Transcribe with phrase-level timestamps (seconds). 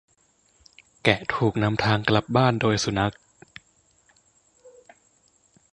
[1.03, 3.15] แกะถูกนำทางกลับบ้านโดยสุนัข